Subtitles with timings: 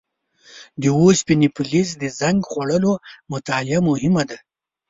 [0.81, 2.91] د اوسپنې فلز د زنګ خوړلو
[3.33, 4.37] مطالعه مهمه ده.